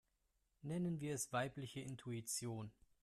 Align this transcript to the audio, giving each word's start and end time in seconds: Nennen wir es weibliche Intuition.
Nennen 0.63 0.99
wir 0.99 1.13
es 1.13 1.31
weibliche 1.31 1.81
Intuition. 1.81 2.71